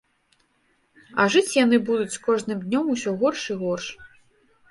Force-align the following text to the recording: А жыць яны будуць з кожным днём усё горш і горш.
А 1.23 1.25
жыць 1.33 1.57
яны 1.57 1.77
будуць 1.91 2.15
з 2.15 2.23
кожным 2.27 2.59
днём 2.65 2.85
усё 2.95 3.09
горш 3.25 3.41
і 3.57 3.59
горш. 3.61 3.85